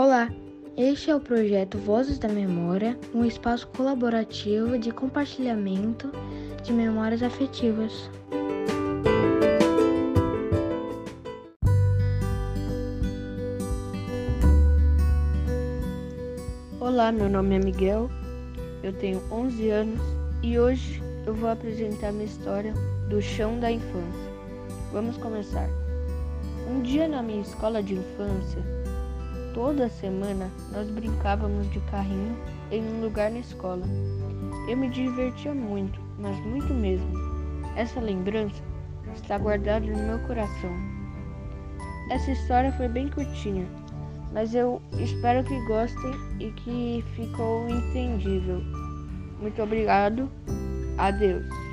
Olá, 0.00 0.30
este 0.76 1.10
é 1.10 1.16
o 1.16 1.18
projeto 1.18 1.76
Vozes 1.76 2.20
da 2.20 2.28
Memória, 2.28 2.96
um 3.12 3.24
espaço 3.24 3.66
colaborativo 3.66 4.78
de 4.78 4.92
compartilhamento 4.92 6.12
de 6.62 6.72
memórias 6.72 7.20
afetivas. 7.20 8.08
Olá, 16.78 17.10
meu 17.10 17.28
nome 17.28 17.56
é 17.56 17.58
Miguel, 17.58 18.08
eu 18.84 18.92
tenho 18.92 19.20
11 19.32 19.68
anos 19.68 20.00
e 20.44 20.60
hoje 20.60 21.02
eu 21.26 21.34
vou 21.34 21.50
apresentar 21.50 22.12
minha 22.12 22.26
história 22.26 22.72
do 23.08 23.20
chão 23.20 23.58
da 23.58 23.72
infância. 23.72 24.30
Vamos 24.92 25.16
começar. 25.16 25.68
Um 26.70 26.82
dia 26.82 27.08
na 27.08 27.20
minha 27.20 27.42
escola 27.42 27.82
de 27.82 27.94
infância, 27.94 28.62
toda 29.58 29.88
semana 29.88 30.48
nós 30.70 30.88
brincávamos 30.88 31.68
de 31.72 31.80
carrinho 31.90 32.36
em 32.70 32.80
um 32.80 33.00
lugar 33.00 33.28
na 33.28 33.40
escola. 33.40 33.82
Eu 34.68 34.76
me 34.76 34.88
divertia 34.88 35.52
muito, 35.52 36.00
mas 36.16 36.38
muito 36.46 36.72
mesmo. 36.72 37.10
Essa 37.74 37.98
lembrança 37.98 38.62
está 39.16 39.36
guardada 39.36 39.84
no 39.84 39.98
meu 39.98 40.20
coração. 40.28 40.70
Essa 42.08 42.30
história 42.30 42.70
foi 42.70 42.86
bem 42.86 43.08
curtinha, 43.08 43.66
mas 44.32 44.54
eu 44.54 44.80
espero 44.92 45.42
que 45.42 45.60
gostem 45.66 46.12
e 46.38 46.52
que 46.52 47.04
ficou 47.16 47.68
entendível. 47.68 48.60
Muito 49.40 49.60
obrigado. 49.60 50.30
Adeus. 50.96 51.67